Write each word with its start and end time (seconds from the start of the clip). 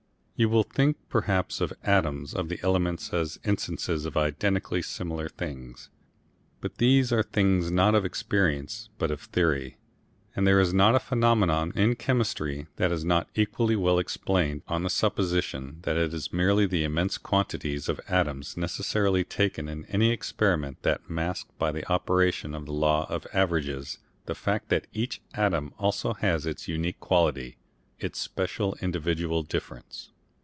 You 0.37 0.49
will 0.49 0.63
think 0.63 0.97
perhaps 1.07 1.61
of 1.61 1.71
atoms 1.83 2.33
of 2.33 2.49
the 2.49 2.59
elements 2.63 3.13
as 3.13 3.39
instances 3.45 4.07
of 4.07 4.17
identically 4.17 4.81
similar 4.81 5.29
things, 5.29 5.91
but 6.61 6.79
these 6.79 7.11
are 7.11 7.21
things 7.21 7.69
not 7.69 7.93
of 7.93 8.05
experience 8.05 8.89
but 8.97 9.11
of 9.11 9.21
theory, 9.21 9.77
and 10.35 10.47
there 10.47 10.59
is 10.59 10.73
not 10.73 10.95
a 10.95 10.99
phenomenon 10.99 11.71
in 11.75 11.93
chemistry 11.95 12.65
that 12.77 12.91
is 12.91 13.05
not 13.05 13.29
equally 13.35 13.75
well 13.75 13.99
explained 13.99 14.63
on 14.67 14.81
the 14.81 14.89
supposition 14.89 15.77
that 15.83 15.95
it 15.95 16.11
is 16.11 16.33
merely 16.33 16.65
the 16.65 16.83
immense 16.83 17.19
quantities 17.19 17.87
of 17.87 18.01
atoms 18.09 18.57
necessarily 18.57 19.23
taken 19.23 19.69
in 19.69 19.85
any 19.89 20.09
experiment 20.09 20.81
that 20.81 21.07
mask 21.07 21.49
by 21.59 21.71
the 21.71 21.87
operation 21.87 22.55
of 22.55 22.65
the 22.65 22.73
law 22.73 23.05
of 23.11 23.27
averages 23.31 23.99
the 24.25 24.33
fact 24.33 24.69
that 24.69 24.87
each 24.91 25.21
atom 25.35 25.71
also 25.77 26.15
has 26.15 26.47
its 26.47 26.67
unique 26.67 26.99
quality, 26.99 27.57
its 27.99 28.17
special 28.19 28.75
individual 28.81 29.43
difference. 29.43 30.07